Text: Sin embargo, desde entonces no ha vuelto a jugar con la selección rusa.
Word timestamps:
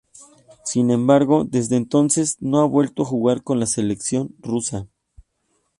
Sin 0.63 0.89
embargo, 0.89 1.45
desde 1.47 1.75
entonces 1.75 2.37
no 2.39 2.61
ha 2.61 2.65
vuelto 2.65 3.03
a 3.03 3.05
jugar 3.05 3.43
con 3.43 3.59
la 3.59 3.67
selección 3.67 4.35
rusa. 4.39 4.87